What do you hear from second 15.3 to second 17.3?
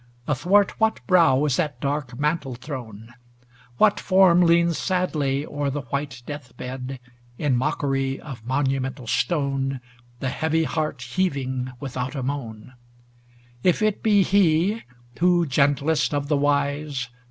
gentlest of the wise.